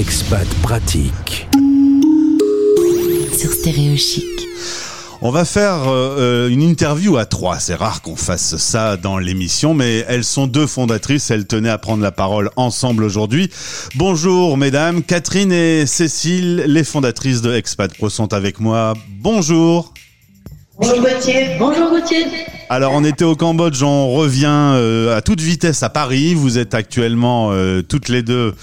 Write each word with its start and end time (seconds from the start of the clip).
Expat 0.00 0.48
pratique. 0.62 1.46
Sur 3.36 3.52
Stéréo 3.52 3.98
Chic. 3.98 4.24
On 5.20 5.30
va 5.30 5.44
faire 5.44 5.82
euh, 5.88 6.48
une 6.48 6.62
interview 6.62 7.18
à 7.18 7.26
trois. 7.26 7.58
C'est 7.60 7.74
rare 7.74 8.00
qu'on 8.00 8.16
fasse 8.16 8.56
ça 8.56 8.96
dans 8.96 9.18
l'émission, 9.18 9.74
mais 9.74 10.06
elles 10.08 10.24
sont 10.24 10.46
deux 10.46 10.66
fondatrices. 10.66 11.30
Elles 11.30 11.46
tenaient 11.46 11.68
à 11.68 11.76
prendre 11.76 12.02
la 12.02 12.12
parole 12.12 12.48
ensemble 12.56 13.04
aujourd'hui. 13.04 13.50
Bonjour 13.94 14.56
mesdames, 14.56 15.02
Catherine 15.02 15.52
et 15.52 15.84
Cécile, 15.84 16.64
les 16.66 16.84
fondatrices 16.84 17.42
de 17.42 17.52
Expat 17.52 17.94
Pro 17.94 18.08
sont 18.08 18.32
avec 18.32 18.58
moi. 18.58 18.94
Bonjour. 19.06 19.89
Bonjour 20.80 21.00
Gauthier. 21.02 21.56
Bonjour 21.58 21.90
Gauthier. 21.90 22.24
Alors 22.70 22.92
on 22.94 23.04
était 23.04 23.24
au 23.24 23.36
Cambodge, 23.36 23.82
on 23.82 24.14
revient 24.14 24.46
euh, 24.46 25.14
à 25.14 25.20
toute 25.20 25.42
vitesse 25.42 25.82
à 25.82 25.90
Paris. 25.90 26.32
Vous 26.32 26.56
êtes 26.56 26.72
actuellement 26.72 27.50
euh, 27.52 27.82
toutes 27.82 28.08
les 28.08 28.22
deux 28.22 28.54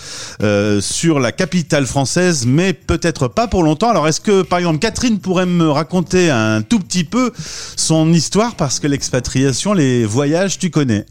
euh, 0.42 0.82
sur 0.82 1.20
la 1.20 1.32
capitale 1.32 1.86
française, 1.86 2.48
mais 2.48 2.74
peut-être 2.74 3.28
pas 3.28 3.48
pour 3.48 3.62
longtemps. 3.62 3.90
Alors 3.92 4.08
est-ce 4.08 4.20
que 4.20 4.42
par 4.42 4.58
exemple 4.58 4.80
Catherine 4.80 5.20
pourrait 5.20 5.46
me 5.46 5.70
raconter 5.70 6.32
un 6.32 6.64
tout 6.64 6.80
petit 6.80 7.04
peu 7.04 7.32
son 7.76 8.12
histoire? 8.12 8.56
Parce 8.56 8.80
que 8.80 8.88
l'expatriation, 8.88 9.74
les 9.74 10.04
voyages, 10.04 10.58
tu 10.58 10.72
connais 10.72 11.06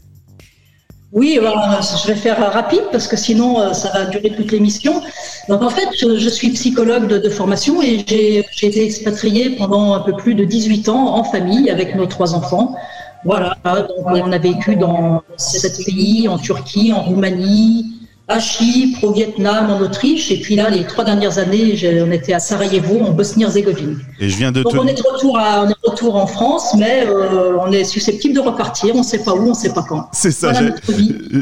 oui, 1.13 1.39
je 1.41 2.07
vais 2.07 2.15
faire 2.15 2.51
rapide 2.51 2.83
parce 2.91 3.07
que 3.07 3.15
sinon 3.15 3.59
euh, 3.59 3.73
ça 3.73 3.91
va 3.93 4.05
durer 4.05 4.29
toute 4.35 4.51
l'émission. 4.51 5.01
Donc 5.47 5.61
en 5.61 5.69
fait, 5.69 5.87
je, 5.97 6.29
suis 6.29 6.49
psychologue 6.49 7.07
de, 7.07 7.29
formation 7.29 7.81
et 7.81 8.03
j'ai 8.07 8.67
été 8.67 8.83
expatriée 8.83 9.51
pendant 9.51 9.93
un 9.93 10.01
peu 10.01 10.13
plus 10.13 10.35
de 10.35 10.43
18 10.43 10.89
ans 10.89 11.15
en 11.15 11.23
famille 11.23 11.69
avec 11.69 11.95
nos 11.95 12.07
trois 12.07 12.35
enfants. 12.35 12.75
Voilà, 13.23 13.57
donc 13.63 14.05
on 14.05 14.31
a 14.31 14.37
vécu 14.37 14.75
dans 14.75 15.23
sept 15.37 15.85
pays, 15.85 16.27
en 16.27 16.37
Turquie, 16.37 16.93
en 16.93 17.01
Roumanie, 17.01 17.96
à 18.29 18.39
Chypre, 18.39 19.05
au 19.05 19.13
Vietnam, 19.13 19.69
en 19.69 19.79
Autriche, 19.79 20.31
et 20.31 20.41
puis 20.41 20.55
là, 20.55 20.69
les 20.69 20.85
trois 20.85 21.05
dernières 21.05 21.37
années, 21.37 21.73
on 22.05 22.11
était 22.11 22.33
à 22.33 22.39
Sarajevo, 22.39 22.99
en 22.99 23.11
Bosnie-Herzégovine. 23.11 23.99
Et 24.19 24.29
je 24.29 24.35
viens 24.35 24.51
de 24.51 24.63
Donc 24.63 24.73
on, 24.75 24.85
est 24.85 24.95
de 24.95 25.03
retour 25.09 25.39
à, 25.39 25.63
on 25.63 25.69
est 25.69 25.75
de 25.81 25.89
retour 25.89 26.17
en 26.17 26.27
France, 26.27 26.75
mais 26.77 27.05
euh, 27.07 27.57
on 27.57 27.71
est 27.71 27.85
susceptible 27.85 28.35
de 28.35 28.41
repartir, 28.41 28.95
on 28.95 28.99
ne 28.99 29.03
sait 29.03 29.23
pas 29.23 29.33
où, 29.33 29.45
on 29.45 29.49
ne 29.49 29.53
sait 29.53 29.73
pas 29.73 29.85
quand. 29.87 30.09
C'est 30.11 30.31
ça. 30.31 30.51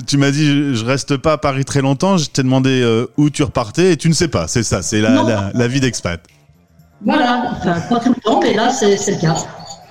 tu 0.06 0.18
m'as 0.18 0.30
dit, 0.30 0.76
je 0.76 0.86
reste 0.86 1.18
pas 1.18 1.34
à 1.34 1.38
Paris 1.40 1.66
très 1.66 1.82
longtemps, 1.82 2.18
je 2.18 2.30
t'ai 2.30 2.44
demandé 2.44 2.82
euh, 2.84 3.08
où 3.18 3.32
tu 3.32 3.42
repartais, 3.42 3.94
et 3.94 3.98
tu 3.98 4.08
ne 4.08 4.14
sais 4.14 4.28
pas, 4.28 4.48
c'est 4.48 4.64
ça, 4.64 4.84
c'est 4.84 5.02
la, 5.02 5.52
la, 5.56 5.68
vie 5.68 5.80
d'expat. 5.80 6.22
Voilà, 7.04 7.52
enfin, 7.58 7.80
pas 7.90 8.00
tout 8.00 8.14
le 8.16 8.22
temps, 8.22 8.40
mais 8.44 8.54
là, 8.54 8.70
c'est 8.70 8.92
le 8.92 9.22
cas. 9.22 9.36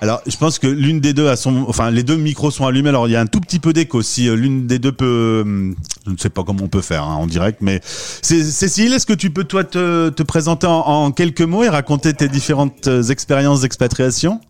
Alors, 0.01 0.21
je 0.25 0.35
pense 0.37 0.59
que 0.59 0.67
l'une 0.67 0.99
des 0.99 1.13
deux 1.13 1.27
a 1.27 1.35
son, 1.35 1.65
enfin, 1.67 1.89
les 1.89 2.03
deux 2.03 2.17
micros 2.17 2.51
sont 2.51 2.65
allumés. 2.65 2.89
Alors, 2.89 3.07
il 3.07 3.11
y 3.11 3.15
a 3.15 3.21
un 3.21 3.25
tout 3.25 3.39
petit 3.39 3.59
peu 3.59 3.73
d'écho. 3.73 4.01
Si 4.01 4.27
euh, 4.27 4.35
l'une 4.35 4.67
des 4.67 4.79
deux 4.79 4.91
peut, 4.91 5.43
euh, 5.45 5.73
je 6.05 6.11
ne 6.11 6.17
sais 6.17 6.29
pas 6.29 6.43
comment 6.43 6.63
on 6.63 6.67
peut 6.67 6.81
faire 6.81 7.03
hein, 7.03 7.15
en 7.15 7.27
direct, 7.27 7.59
mais 7.61 7.79
Cécile, 7.83 8.93
est-ce 8.93 9.05
que 9.05 9.13
tu 9.13 9.29
peux 9.29 9.45
toi 9.45 9.63
te, 9.63 10.23
présenter 10.23 10.67
en, 10.67 11.11
quelques 11.11 11.41
mots 11.41 11.63
et 11.63 11.69
raconter 11.69 12.13
tes 12.13 12.27
différentes 12.27 12.87
euh, 12.87 13.03
expériences 13.03 13.61
d'expatriation? 13.61 14.41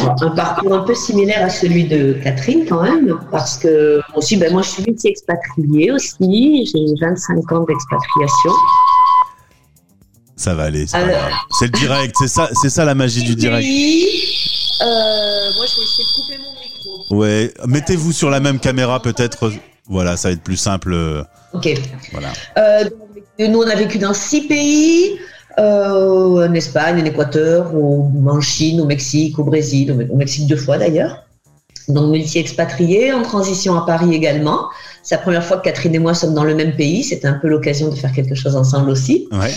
Un 0.00 0.30
parcours 0.30 0.74
un 0.74 0.82
peu 0.82 0.94
similaire 0.94 1.44
à 1.44 1.50
celui 1.50 1.84
de 1.84 2.14
Catherine 2.22 2.66
quand 2.68 2.82
même, 2.82 3.16
parce 3.30 3.56
que 3.56 4.00
aussi, 4.16 4.36
ben 4.36 4.52
moi 4.52 4.62
je 4.62 4.70
suis 4.70 4.82
multi-expatriée 4.82 5.92
aussi, 5.92 6.66
j'ai 6.66 7.06
25 7.06 7.52
ans 7.52 7.64
d'expatriation. 7.64 8.50
Ça 10.36 10.54
va 10.54 10.64
aller, 10.64 10.86
c'est 10.86 11.66
le 11.66 11.78
direct, 11.78 12.16
c'est 12.18 12.28
ça, 12.28 12.50
c'est 12.60 12.70
ça 12.70 12.84
la 12.84 12.96
magie 12.96 13.22
du 13.22 13.36
direct. 13.36 13.64
Euh, 14.82 15.52
moi, 15.56 15.66
je 15.66 15.76
vais 15.76 15.82
essayer 15.82 16.04
de 16.04 16.22
couper 16.22 16.38
mon 16.38 16.52
micro. 16.60 17.14
Ouais, 17.14 17.52
mettez-vous 17.66 18.12
sur 18.12 18.30
la 18.30 18.40
même 18.40 18.58
caméra 18.58 19.00
peut-être. 19.00 19.52
Voilà, 19.86 20.16
ça 20.16 20.28
va 20.28 20.32
être 20.32 20.42
plus 20.42 20.56
simple. 20.56 20.96
Ok. 21.52 21.68
Voilà. 22.12 22.32
Euh, 22.58 22.88
nous, 23.38 23.60
on 23.60 23.68
a 23.68 23.74
vécu 23.74 23.98
dans 23.98 24.14
six 24.14 24.42
pays. 24.42 25.18
Euh, 25.58 26.48
en 26.48 26.52
Espagne, 26.54 27.00
en 27.00 27.04
Équateur, 27.04 27.72
en 27.74 28.40
Chine, 28.40 28.80
au 28.80 28.86
Mexique, 28.86 29.38
au 29.38 29.44
Brésil, 29.44 30.08
au 30.10 30.16
Mexique 30.16 30.48
deux 30.48 30.56
fois 30.56 30.78
d'ailleurs. 30.78 31.22
Donc 31.88 32.10
multi-expatriés, 32.10 33.12
en 33.12 33.22
transition 33.22 33.76
à 33.76 33.86
Paris 33.86 34.14
également. 34.14 34.68
C'est 35.02 35.14
la 35.14 35.20
première 35.20 35.44
fois 35.44 35.58
que 35.58 35.64
Catherine 35.64 35.94
et 35.94 35.98
moi 35.98 36.14
sommes 36.14 36.34
dans 36.34 36.44
le 36.44 36.54
même 36.54 36.74
pays. 36.74 37.04
C'était 37.04 37.28
un 37.28 37.34
peu 37.34 37.48
l'occasion 37.48 37.88
de 37.88 37.94
faire 37.94 38.12
quelque 38.12 38.34
chose 38.34 38.56
ensemble 38.56 38.90
aussi. 38.90 39.28
Ouais. 39.30 39.52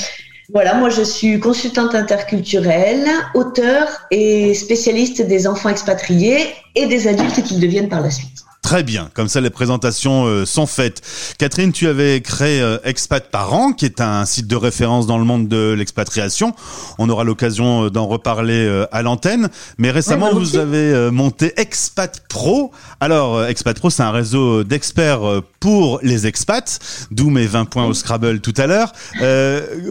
Voilà, 0.54 0.76
moi 0.76 0.90
je 0.90 1.02
suis 1.02 1.42
consultante 1.42 1.94
interculturelle, 1.94 3.06
auteur 3.34 3.88
et 4.12 4.54
spécialiste 4.54 5.22
des 5.22 5.46
enfants 5.46 5.68
expatriés 5.68 6.38
et 6.74 6.88
des 6.88 7.10
adultes 7.10 7.44
qui 7.44 7.60
deviennent 7.60 7.90
par 7.90 8.02
la 8.02 8.10
suite. 8.10 8.47
Très 8.68 8.84
bien, 8.84 9.10
comme 9.14 9.30
ça 9.30 9.40
les 9.40 9.50
présentations 9.50 10.26
euh, 10.26 10.46
sont 10.46 10.66
faites. 10.66 11.02
Catherine, 11.38 11.72
tu 11.72 11.88
avais 11.88 12.20
créé 12.20 12.60
euh, 12.60 12.78
Expat 12.84 13.32
Parents, 13.32 13.72
qui 13.72 13.86
est 13.86 14.02
un 14.02 14.26
site 14.26 14.46
de 14.46 14.58
référence 14.58 15.08
dans 15.08 15.18
le 15.18 15.24
monde 15.24 15.48
de 15.48 15.72
l'expatriation. 15.72 16.54
On 16.98 17.08
aura 17.08 17.24
l'occasion 17.24 17.86
euh, 17.86 17.90
d'en 17.90 18.08
reparler 18.08 18.86
à 18.92 19.02
l'antenne. 19.04 19.48
Mais 19.78 19.90
récemment, 19.90 20.34
vous 20.34 20.58
avez 20.58 21.10
monté 21.12 21.54
Expat 21.56 22.24
Pro. 22.28 22.74
Alors, 23.00 23.46
Expat 23.46 23.80
Pro, 23.80 23.90
c'est 23.90 24.04
un 24.04 24.12
réseau 24.12 24.66
d'experts 24.66 25.22
pour 25.62 26.02
les 26.04 26.28
expats, 26.28 27.08
d'où 27.10 27.30
mes 27.30 27.46
20 27.46 27.64
points 27.66 27.86
au 27.86 27.94
Scrabble 27.94 28.42
tout 28.42 28.54
à 28.58 28.68
l'heure. 28.68 28.92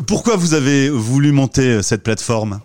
pourquoi 0.06 0.36
vous 0.36 0.52
avez 0.52 0.90
voulu 0.90 1.32
monter 1.32 1.82
cette 1.82 2.02
plateforme? 2.02 2.60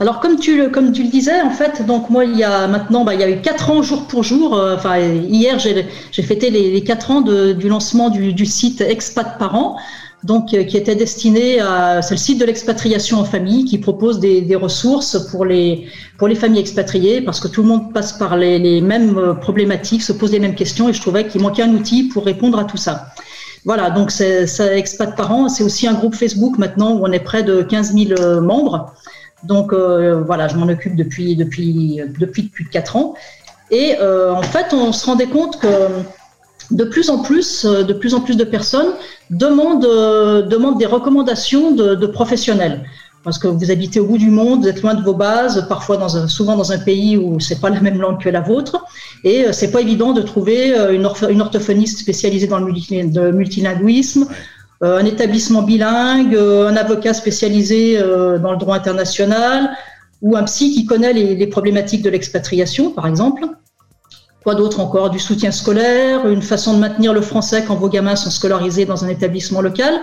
Alors 0.00 0.20
comme 0.20 0.38
tu 0.38 0.56
le 0.56 0.68
comme 0.68 0.92
tu 0.92 1.02
le 1.02 1.08
disais 1.08 1.40
en 1.40 1.50
fait 1.50 1.84
donc 1.84 2.08
moi 2.08 2.24
il 2.24 2.36
y 2.36 2.44
a 2.44 2.68
maintenant 2.68 3.04
bah, 3.04 3.14
il 3.14 3.20
y 3.20 3.24
a 3.24 3.30
eu 3.30 3.40
quatre 3.40 3.70
ans 3.70 3.82
jour 3.82 4.06
pour 4.06 4.22
jour 4.22 4.56
euh, 4.56 4.76
enfin 4.76 4.98
hier 4.98 5.58
j'ai 5.58 6.22
fêté 6.22 6.50
les, 6.50 6.82
quatre 6.84 7.10
ans 7.10 7.20
de, 7.20 7.52
du 7.52 7.68
lancement 7.68 8.08
du, 8.08 8.32
du, 8.32 8.46
site 8.46 8.80
Expat 8.80 9.38
Parents 9.38 9.76
donc 10.22 10.54
euh, 10.54 10.62
qui 10.62 10.76
était 10.76 10.94
destiné 10.94 11.60
à 11.60 12.00
c'est 12.02 12.14
le 12.14 12.18
site 12.18 12.40
de 12.40 12.44
l'expatriation 12.44 13.18
en 13.18 13.24
famille 13.24 13.64
qui 13.64 13.78
propose 13.78 14.20
des, 14.20 14.40
des, 14.40 14.56
ressources 14.56 15.18
pour 15.30 15.44
les 15.44 15.86
pour 16.16 16.28
les 16.28 16.36
familles 16.36 16.60
expatriées 16.60 17.20
parce 17.20 17.40
que 17.40 17.48
tout 17.48 17.62
le 17.62 17.68
monde 17.68 17.92
passe 17.92 18.12
par 18.12 18.36
les, 18.36 18.60
les 18.60 18.80
mêmes 18.80 19.18
euh, 19.18 19.34
problématiques 19.34 20.02
se 20.02 20.12
pose 20.12 20.30
les 20.30 20.40
mêmes 20.40 20.54
questions 20.54 20.88
et 20.88 20.92
je 20.92 21.00
trouvais 21.00 21.26
qu'il 21.26 21.40
manquait 21.40 21.62
un 21.62 21.72
outil 21.72 22.04
pour 22.04 22.24
répondre 22.24 22.58
à 22.58 22.64
tout 22.64 22.76
ça. 22.76 23.08
Voilà, 23.64 23.90
donc 23.90 24.12
c'est 24.12 24.46
Expat 24.76 25.16
Parents, 25.16 25.48
c'est 25.48 25.64
aussi 25.64 25.88
un 25.88 25.94
groupe 25.94 26.14
Facebook 26.14 26.58
maintenant 26.58 26.92
où 26.92 27.04
on 27.04 27.10
est 27.10 27.18
près 27.18 27.42
de 27.42 27.62
15 27.62 27.92
000 27.92 28.40
membres. 28.40 28.94
Donc 29.44 29.72
euh, 29.72 30.22
voilà, 30.26 30.48
je 30.48 30.56
m'en 30.56 30.66
occupe 30.66 30.96
depuis, 30.96 31.36
depuis, 31.36 32.00
depuis 32.18 32.44
plus 32.44 32.64
de 32.64 32.70
4 32.70 32.96
ans. 32.96 33.14
Et 33.70 33.96
euh, 34.00 34.32
en 34.32 34.42
fait, 34.42 34.72
on 34.72 34.92
se 34.92 35.06
rendait 35.06 35.26
compte 35.26 35.60
que 35.60 35.68
de 36.70 36.84
plus 36.84 37.10
en 37.10 37.22
plus, 37.22 37.64
de 37.64 37.92
plus 37.92 38.14
en 38.14 38.20
plus 38.20 38.36
de 38.36 38.44
personnes 38.44 38.92
demandent, 39.30 39.82
demandent 40.48 40.78
des 40.78 40.86
recommandations 40.86 41.72
de, 41.72 42.06
professionnels. 42.06 42.84
Parce 43.24 43.38
que 43.38 43.48
vous 43.48 43.70
habitez 43.70 44.00
au 44.00 44.06
bout 44.06 44.18
du 44.18 44.30
monde, 44.30 44.62
vous 44.62 44.68
êtes 44.68 44.82
loin 44.82 44.94
de 44.94 45.02
vos 45.02 45.12
bases, 45.12 45.66
parfois 45.68 45.96
dans 45.96 46.16
un, 46.16 46.28
souvent 46.28 46.56
dans 46.56 46.72
un 46.72 46.78
pays 46.78 47.16
où 47.16 47.40
c'est 47.40 47.60
pas 47.60 47.68
la 47.68 47.80
même 47.80 48.00
langue 48.00 48.22
que 48.22 48.28
la 48.28 48.40
vôtre, 48.40 48.84
et 49.24 49.44
euh, 49.44 49.52
c'est 49.52 49.70
pas 49.70 49.80
évident 49.80 50.12
de 50.12 50.22
trouver 50.22 50.74
une, 50.92 51.04
orthophoniste 51.40 51.98
spécialisée 51.98 52.46
dans 52.46 52.58
le 52.58 53.32
multilinguisme, 53.32 54.22
euh, 54.22 54.34
un 54.80 55.04
établissement 55.04 55.62
bilingue, 55.62 56.34
euh, 56.34 56.68
un 56.68 56.76
avocat 56.76 57.14
spécialisé 57.14 57.98
euh, 57.98 58.38
dans 58.38 58.52
le 58.52 58.58
droit 58.58 58.76
international 58.76 59.70
ou 60.22 60.36
un 60.36 60.44
psy 60.44 60.72
qui 60.72 60.86
connaît 60.86 61.12
les, 61.12 61.46
problématiques 61.46 62.02
de 62.02 62.10
l'expatriation, 62.10 62.90
par 62.90 63.06
exemple. 63.06 63.46
Quoi 64.42 64.54
d'autre 64.54 64.80
encore? 64.80 65.10
Du 65.10 65.18
soutien 65.18 65.52
scolaire, 65.52 66.26
une 66.28 66.42
façon 66.42 66.74
de 66.74 66.78
maintenir 66.78 67.12
le 67.12 67.20
français 67.20 67.64
quand 67.66 67.76
vos 67.76 67.88
gamins 67.88 68.16
sont 68.16 68.30
scolarisés 68.30 68.84
dans 68.84 69.04
un 69.04 69.08
établissement 69.08 69.60
local. 69.60 69.94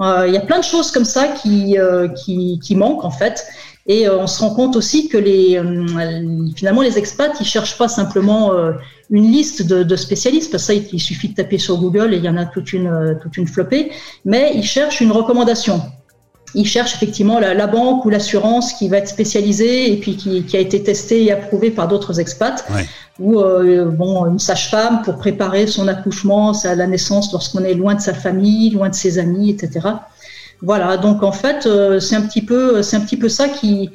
Il 0.00 0.32
y 0.32 0.36
a 0.36 0.40
plein 0.40 0.58
de 0.58 0.64
choses 0.64 0.90
comme 0.90 1.04
ça 1.04 1.28
qui, 1.28 1.76
qui, 2.16 2.60
qui 2.60 2.76
manquent 2.76 3.04
en 3.04 3.10
fait. 3.10 3.44
Et 3.86 4.06
euh, 4.06 4.18
on 4.18 4.26
se 4.26 4.40
rend 4.40 4.54
compte 4.54 4.76
aussi 4.76 5.08
que 5.08 5.18
les, 5.18 5.58
euh, 5.58 5.86
finalement, 6.54 6.82
les 6.82 6.98
expats, 6.98 7.32
ils 7.40 7.46
cherchent 7.46 7.76
pas 7.76 7.88
simplement 7.88 8.52
euh, 8.52 8.72
une 9.10 9.30
liste 9.30 9.66
de, 9.66 9.82
de, 9.82 9.96
spécialistes, 9.96 10.52
parce 10.52 10.66
que 10.68 10.74
ça, 10.74 10.86
il, 10.92 11.00
suffit 11.00 11.30
de 11.30 11.34
taper 11.34 11.58
sur 11.58 11.78
Google 11.78 12.14
et 12.14 12.18
il 12.18 12.24
y 12.24 12.28
en 12.28 12.36
a 12.36 12.44
toute 12.44 12.72
une, 12.72 13.18
toute 13.20 13.36
une 13.36 13.48
flopée, 13.48 13.90
mais 14.24 14.52
ils 14.54 14.62
cherchent 14.62 15.00
une 15.00 15.10
recommandation. 15.10 15.82
Ils 16.54 16.66
cherchent 16.66 16.94
effectivement 16.94 17.40
la, 17.40 17.54
la 17.54 17.66
banque 17.66 18.04
ou 18.04 18.10
l'assurance 18.10 18.74
qui 18.74 18.88
va 18.88 18.98
être 18.98 19.08
spécialisée 19.08 19.90
et 19.90 19.96
puis 19.96 20.16
qui, 20.16 20.44
qui, 20.44 20.56
a 20.56 20.60
été 20.60 20.82
testée 20.82 21.24
et 21.24 21.32
approuvée 21.32 21.70
par 21.70 21.88
d'autres 21.88 22.20
expats. 22.20 22.64
Ou 23.18 23.42
bon, 23.90 24.26
une 24.26 24.38
sage-femme 24.38 25.00
pour 25.02 25.16
préparer 25.16 25.66
son 25.66 25.88
accouchement, 25.88 26.52
à 26.52 26.74
la 26.74 26.86
naissance 26.86 27.32
lorsqu'on 27.32 27.64
est 27.64 27.74
loin 27.74 27.94
de 27.94 28.00
sa 28.00 28.12
famille, 28.12 28.70
loin 28.70 28.90
de 28.90 28.94
ses 28.94 29.18
amis, 29.18 29.48
etc. 29.50 29.80
Voilà, 30.62 30.96
donc 30.96 31.22
en 31.22 31.32
fait, 31.32 31.66
euh, 31.66 31.98
c'est 31.98 32.14
un 32.14 32.22
petit 32.22 32.42
peu, 32.42 32.82
c'est 32.82 32.96
un 32.96 33.00
petit 33.00 33.16
peu 33.16 33.28
ça 33.28 33.48
qui, 33.48 33.90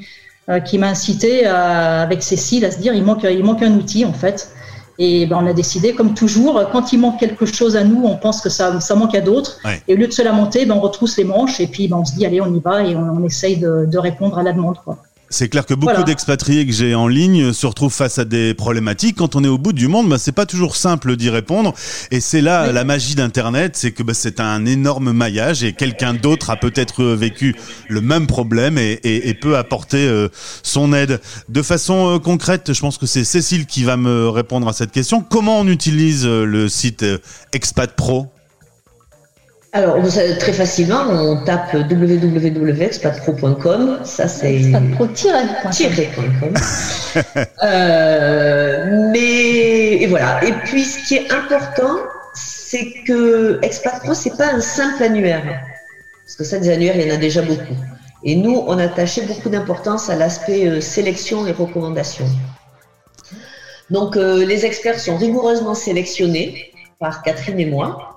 euh, 0.49 0.59
qui 0.59 0.77
m'a 0.77 0.89
incité 0.89 1.45
avec 1.45 2.21
Cécile 2.21 2.65
à 2.65 2.71
se 2.71 2.79
dire 2.79 2.93
il 2.93 3.03
manque, 3.03 3.23
il 3.23 3.43
manque 3.43 3.63
un 3.63 3.73
outil 3.73 4.05
en 4.05 4.13
fait. 4.13 4.51
Et 4.99 5.27
ben, 5.27 5.37
on 5.41 5.45
a 5.45 5.53
décidé, 5.53 5.93
comme 5.93 6.15
toujours, 6.15 6.59
quand 6.71 6.91
il 6.91 6.99
manque 6.99 7.19
quelque 7.19 7.45
chose 7.45 7.75
à 7.75 7.83
nous, 7.83 8.03
on 8.05 8.15
pense 8.15 8.41
que 8.41 8.49
ça, 8.49 8.79
ça 8.81 8.95
manque 8.95 9.13
à 9.13 9.21
d'autres. 9.21 9.59
Et 9.87 9.93
au 9.93 9.97
lieu 9.97 10.07
de 10.07 10.11
se 10.11 10.23
lamenter, 10.23 10.65
ben, 10.65 10.75
on 10.75 10.79
retrousse 10.79 11.17
les 11.17 11.23
manches 11.23 11.59
et 11.59 11.67
puis 11.67 11.87
ben, 11.87 11.97
on 11.97 12.05
se 12.05 12.15
dit 12.15 12.25
allez, 12.25 12.41
on 12.41 12.53
y 12.53 12.59
va 12.59 12.83
et 12.83 12.95
on, 12.95 13.23
essaye 13.23 13.57
de, 13.57 13.85
de, 13.85 13.97
répondre 13.99 14.39
à 14.39 14.43
la 14.43 14.53
demande. 14.53 14.77
Quoi. 14.83 14.97
C'est 15.29 15.49
clair 15.49 15.65
que 15.65 15.73
beaucoup 15.73 16.03
d'expatriés 16.03 16.65
que 16.65 16.71
j'ai 16.71 16.95
en 16.95 17.07
ligne 17.07 17.51
se 17.51 17.67
retrouvent 17.67 17.93
face 17.93 18.17
à 18.17 18.23
des 18.23 18.53
problématiques. 18.53 19.17
Quand 19.17 19.35
on 19.35 19.43
est 19.43 19.49
au 19.49 19.57
bout 19.57 19.73
du 19.73 19.89
monde, 19.89 20.07
bah, 20.07 20.17
c'est 20.17 20.31
pas 20.31 20.45
toujours 20.45 20.77
simple 20.77 21.17
d'y 21.17 21.29
répondre. 21.29 21.73
Et 22.11 22.21
c'est 22.21 22.39
là 22.39 22.71
la 22.71 22.85
magie 22.85 23.15
d'Internet, 23.15 23.75
c'est 23.75 23.91
que 23.91 24.03
bah, 24.03 24.13
c'est 24.13 24.39
un 24.39 24.65
énorme 24.65 25.11
maillage 25.11 25.63
et 25.63 25.73
quelqu'un 25.73 26.13
d'autre 26.13 26.49
a 26.49 26.55
peut-être 26.55 27.03
vécu 27.03 27.55
le 27.89 27.99
même 27.99 28.25
problème 28.25 28.77
et, 28.77 28.99
et, 29.03 29.27
et 29.27 29.33
peut 29.33 29.57
apporter 29.57 30.07
euh, 30.07 30.29
son 30.63 30.93
aide. 30.93 31.19
De 31.49 31.61
façon 31.61 32.15
euh, 32.15 32.19
concrète, 32.19 32.71
je 32.71 32.79
pense 32.79 32.97
que 32.97 33.05
c'est 33.05 33.25
Cécile 33.25 33.65
qui 33.65 33.83
va 33.83 33.97
me 33.97 34.29
répondre 34.29 34.67
à 34.69 34.73
cette 34.73 34.91
question. 34.91 35.21
Comment 35.21 35.59
on 35.59 35.67
utilise 35.67 36.25
euh, 36.25 36.45
le 36.45 36.69
site 36.69 37.03
Expat 37.51 37.93
Pro? 37.95 38.27
Alors, 39.73 39.97
très 40.39 40.53
facilement, 40.53 41.01
on 41.09 41.43
tape 41.43 41.73
www.expatpro.com. 41.73 43.99
Ça, 44.03 44.27
c'est. 44.27 44.61
Expatpro-.com. 44.61 46.53
euh, 47.63 49.09
mais, 49.11 50.01
et 50.01 50.07
voilà. 50.07 50.43
Et 50.43 50.51
puis, 50.63 50.83
ce 50.83 51.07
qui 51.07 51.15
est 51.15 51.31
important, 51.31 51.97
c'est 52.33 53.03
que 53.05 53.59
ExpatPro, 53.61 54.13
c'est 54.13 54.35
pas 54.37 54.53
un 54.53 54.61
simple 54.61 55.03
annuaire. 55.03 55.43
Parce 56.23 56.37
que 56.37 56.45
ça, 56.45 56.59
des 56.59 56.69
annuaires, 56.69 56.95
il 56.95 57.07
y 57.07 57.11
en 57.11 57.15
a 57.15 57.17
déjà 57.17 57.41
beaucoup. 57.41 57.75
Et 58.23 58.35
nous, 58.35 58.63
on 58.67 58.77
a 58.77 58.83
attaché 58.85 59.23
beaucoup 59.23 59.49
d'importance 59.49 60.09
à 60.09 60.15
l'aspect 60.15 60.65
euh, 60.65 60.79
sélection 60.81 61.45
et 61.45 61.51
recommandation. 61.51 62.25
Donc, 63.89 64.17
euh, 64.17 64.45
les 64.45 64.65
experts 64.65 64.99
sont 64.99 65.15
rigoureusement 65.17 65.75
sélectionnés 65.75 66.73
par 66.99 67.21
Catherine 67.21 67.59
et 67.59 67.65
moi 67.65 68.16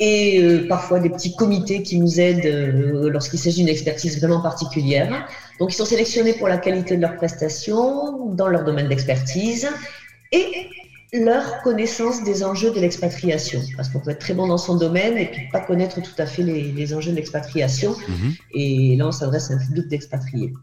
et 0.00 0.42
euh, 0.42 0.66
parfois 0.66 0.98
des 0.98 1.10
petits 1.10 1.36
comités 1.36 1.82
qui 1.82 1.98
nous 1.98 2.18
aident 2.18 2.46
euh, 2.46 3.10
lorsqu'il 3.10 3.38
s'agit 3.38 3.58
d'une 3.58 3.68
expertise 3.68 4.18
vraiment 4.18 4.40
particulière. 4.40 5.28
Donc, 5.58 5.72
ils 5.72 5.76
sont 5.76 5.84
sélectionnés 5.84 6.32
pour 6.32 6.48
la 6.48 6.56
qualité 6.56 6.96
de 6.96 7.02
leurs 7.02 7.16
prestations 7.16 8.26
dans 8.34 8.48
leur 8.48 8.64
domaine 8.64 8.88
d'expertise 8.88 9.68
et 10.32 10.46
leur 11.12 11.62
connaissance 11.62 12.24
des 12.24 12.42
enjeux 12.42 12.70
de 12.70 12.80
l'expatriation. 12.80 13.60
Parce 13.76 13.90
qu'on 13.90 14.00
peut 14.00 14.10
être 14.10 14.20
très 14.20 14.34
bon 14.34 14.46
dans 14.46 14.58
son 14.58 14.76
domaine 14.76 15.18
et 15.18 15.26
puis 15.26 15.42
pas 15.52 15.60
connaître 15.60 16.00
tout 16.00 16.14
à 16.18 16.24
fait 16.24 16.42
les, 16.42 16.72
les 16.72 16.94
enjeux 16.94 17.10
de 17.10 17.16
l'expatriation. 17.16 17.94
Mhm. 18.08 18.34
Et 18.54 18.96
là, 18.96 19.08
on 19.08 19.12
s'adresse 19.12 19.50
à 19.50 19.54
un 19.54 19.58
public 19.58 19.88
d'expatriés. 19.88 20.54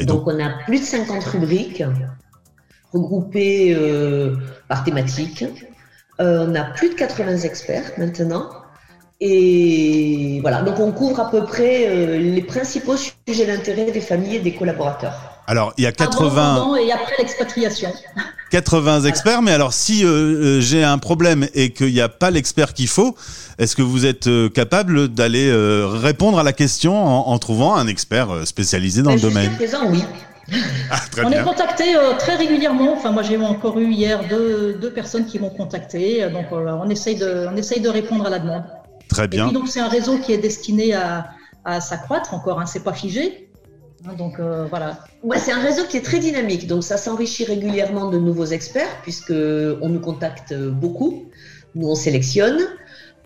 Donc, 0.00 0.26
on 0.26 0.38
a 0.38 0.50
plus 0.66 0.80
de 0.80 0.84
50 0.84 1.24
rubriques 1.24 1.82
regroupées 2.92 3.74
euh, 3.74 4.36
par 4.68 4.84
thématique. 4.84 5.44
Euh, 6.20 6.46
on 6.48 6.54
a 6.54 6.64
plus 6.64 6.90
de 6.90 6.94
80 6.94 7.38
experts 7.38 7.92
maintenant. 7.98 8.50
Et 9.20 10.40
voilà, 10.42 10.60
donc 10.60 10.78
on 10.78 10.92
couvre 10.92 11.20
à 11.20 11.30
peu 11.30 11.44
près 11.44 11.86
euh, 11.86 12.18
les 12.18 12.42
principaux 12.42 12.96
sujets 12.96 13.46
d'intérêt 13.46 13.90
des 13.90 14.02
familles 14.02 14.36
et 14.36 14.40
des 14.40 14.52
collaborateurs. 14.52 15.14
Alors, 15.46 15.72
il 15.78 15.84
y 15.84 15.86
a 15.86 15.92
80 15.92 16.76
et 16.76 16.92
après 16.92 17.14
l'expatriation. 17.18 17.90
80 18.50 19.02
experts, 19.02 19.42
mais 19.42 19.52
alors 19.52 19.72
si 19.72 20.04
euh, 20.04 20.08
euh, 20.08 20.60
j'ai 20.60 20.84
un 20.84 20.98
problème 20.98 21.48
et 21.54 21.72
qu'il 21.72 21.92
n'y 21.92 22.00
a 22.00 22.10
pas 22.10 22.30
l'expert 22.30 22.74
qu'il 22.74 22.88
faut, 22.88 23.16
est-ce 23.58 23.74
que 23.74 23.82
vous 23.82 24.04
êtes 24.04 24.28
capable 24.52 25.08
d'aller 25.08 25.50
répondre 25.50 26.38
à 26.38 26.42
la 26.42 26.52
question 26.52 27.06
en, 27.06 27.38
trouvant 27.38 27.74
un 27.74 27.86
expert 27.86 28.28
spécialisé 28.44 29.00
dans 29.02 29.14
le 29.14 29.20
domaine? 29.20 29.54
présent, 29.54 29.88
oui. 29.88 30.04
Ah, 30.92 31.00
on 31.24 31.32
est 31.32 31.42
contacté 31.42 31.96
très 32.20 32.36
régulièrement. 32.36 32.92
Enfin, 32.92 33.10
moi, 33.10 33.24
j'ai 33.24 33.36
encore 33.36 33.80
eu 33.80 33.90
hier 33.90 34.20
deux, 34.28 34.74
deux 34.74 34.92
personnes 34.92 35.26
qui 35.26 35.40
m'ont 35.40 35.50
contacté. 35.50 36.28
Donc, 36.30 36.46
on 36.52 36.88
essaye 36.88 37.16
de, 37.16 37.48
on 37.52 37.56
essaye 37.56 37.80
de 37.80 37.88
répondre 37.88 38.26
à 38.26 38.30
la 38.30 38.38
demande. 38.38 38.62
Très 39.08 39.28
bien. 39.28 39.48
Et 39.48 39.52
donc 39.52 39.68
c'est 39.68 39.80
un 39.80 39.88
réseau 39.88 40.18
qui 40.18 40.32
est 40.32 40.38
destiné 40.38 40.94
à, 40.94 41.30
à 41.64 41.80
s'accroître 41.80 42.34
encore, 42.34 42.60
hein, 42.60 42.66
c'est 42.66 42.84
pas 42.84 42.92
figé. 42.92 43.50
Hein, 44.06 44.14
donc 44.16 44.38
euh, 44.38 44.66
voilà. 44.68 44.98
Ouais, 45.22 45.38
c'est 45.38 45.52
un 45.52 45.60
réseau 45.60 45.82
qui 45.88 45.96
est 45.96 46.04
très 46.04 46.18
dynamique, 46.18 46.66
donc 46.66 46.84
ça 46.84 46.96
s'enrichit 46.96 47.44
régulièrement 47.44 48.10
de 48.10 48.18
nouveaux 48.18 48.46
experts 48.46 49.00
puisque 49.02 49.32
on 49.32 49.88
nous 49.88 50.00
contacte 50.00 50.54
beaucoup, 50.54 51.26
nous 51.74 51.88
on 51.88 51.94
sélectionne. 51.94 52.58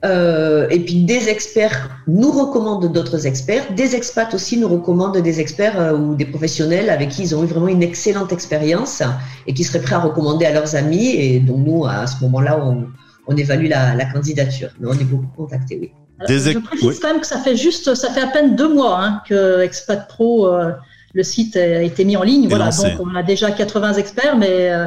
Euh, 0.02 0.66
et 0.70 0.80
puis 0.80 1.04
des 1.04 1.28
experts 1.28 1.90
nous 2.06 2.30
recommandent 2.30 2.90
d'autres 2.90 3.26
experts, 3.26 3.74
des 3.74 3.94
expats 3.94 4.32
aussi 4.32 4.56
nous 4.56 4.68
recommandent 4.68 5.18
des 5.18 5.40
experts 5.40 5.78
euh, 5.78 5.92
ou 5.94 6.14
des 6.14 6.24
professionnels 6.24 6.88
avec 6.88 7.10
qui 7.10 7.20
ils 7.20 7.36
ont 7.36 7.44
eu 7.44 7.46
vraiment 7.46 7.68
une 7.68 7.82
excellente 7.82 8.32
expérience 8.32 9.02
et 9.46 9.52
qui 9.52 9.62
seraient 9.62 9.82
prêts 9.82 9.96
à 9.96 9.98
recommander 9.98 10.46
à 10.46 10.52
leurs 10.52 10.74
amis. 10.74 11.08
Et 11.08 11.38
donc 11.40 11.58
nous, 11.66 11.84
à 11.84 12.06
ce 12.06 12.24
moment-là, 12.24 12.64
on, 12.64 12.86
on 13.26 13.36
évalue 13.36 13.68
la, 13.68 14.04
candidature. 14.06 14.70
Mais 14.80 14.88
on 14.88 14.94
est 14.94 15.04
beaucoup 15.04 15.28
contacté, 15.36 15.78
oui. 15.80 15.92
je 16.28 16.58
précise 16.58 17.00
quand 17.00 17.12
même 17.12 17.20
que 17.20 17.26
ça 17.26 17.38
fait 17.38 17.56
juste, 17.56 17.94
ça 17.94 18.10
fait 18.10 18.20
à 18.20 18.26
peine 18.26 18.56
deux 18.56 18.72
mois 18.72 19.02
hein, 19.02 19.22
que 19.28 19.60
Expat 19.60 20.08
Pro, 20.08 20.46
euh, 20.46 20.72
le 21.14 21.22
site 21.22 21.56
a 21.56 21.82
été 21.82 22.04
mis 22.04 22.16
en 22.16 22.22
ligne. 22.22 22.48
voilà, 22.48 22.70
donc 22.70 23.00
on 23.00 23.14
a 23.14 23.22
déjà 23.22 23.50
80 23.50 23.94
experts, 23.94 24.36
mais 24.36 24.70
euh, 24.70 24.86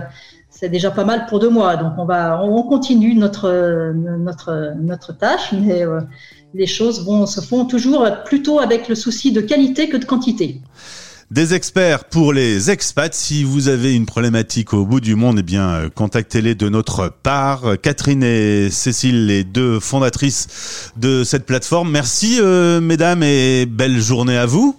c'est 0.50 0.70
déjà 0.70 0.92
pas 0.92 1.04
mal 1.04 1.26
pour 1.26 1.40
deux 1.40 1.50
mois. 1.50 1.76
Donc 1.76 1.94
on 1.98 2.06
va, 2.06 2.42
on 2.44 2.64
continue 2.64 3.16
notre 3.16 3.92
notre 3.94 4.74
notre 4.80 5.18
tâche, 5.18 5.52
mais 5.52 5.84
euh, 5.84 6.00
les 6.54 6.68
choses 6.68 7.06
vont 7.06 7.26
se 7.26 7.42
font 7.42 7.66
toujours 7.66 8.08
plutôt 8.26 8.60
avec 8.60 8.88
le 8.88 8.96
souci 8.96 9.32
de 9.32 9.42
qualité 9.42 9.90
que 9.90 9.98
de 9.98 10.06
quantité 10.06 10.62
des 11.34 11.56
experts 11.56 12.06
pour 12.06 12.32
les 12.32 12.70
expats. 12.70 13.14
Si 13.14 13.44
vous 13.44 13.68
avez 13.68 13.96
une 13.96 14.06
problématique 14.06 14.74
au 14.74 14.86
bout 14.86 15.00
du 15.00 15.16
monde, 15.16 15.38
eh 15.40 15.44
bien, 15.44 15.68
euh, 15.70 15.90
contactez-les 15.94 16.54
de 16.54 16.70
notre 16.70 17.10
part. 17.10 17.64
Catherine 17.82 18.24
et 18.24 18.70
Cécile, 18.70 19.26
les 19.26 19.44
deux 19.44 19.80
fondatrices 19.80 20.92
de 20.96 21.24
cette 21.24 21.46
plateforme. 21.46 21.92
Merci, 21.92 22.38
euh, 22.40 22.80
mesdames, 22.80 23.24
et 23.24 23.66
belle 23.66 24.00
journée 24.00 24.38
à 24.38 24.46
vous. 24.46 24.78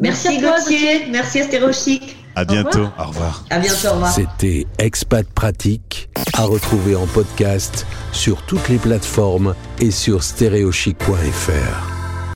Merci, 0.00 0.40
Gauthier. 0.40 1.06
Merci, 1.10 1.40
Astérochic. 1.40 2.16
À 2.34 2.44
bientôt. 2.44 2.86
Au 2.98 3.08
revoir. 3.08 3.44
À 3.50 3.58
bientôt. 3.58 3.88
Au 3.88 3.92
revoir. 3.92 4.12
C'était 4.12 4.66
Expat 4.78 5.26
Pratique 5.26 6.08
à 6.32 6.44
retrouver 6.44 6.96
en 6.96 7.06
podcast 7.06 7.86
sur 8.12 8.42
toutes 8.42 8.68
les 8.68 8.78
plateformes 8.78 9.54
et 9.78 9.90
sur 9.90 10.22
stéréochic.fr. 10.22 11.95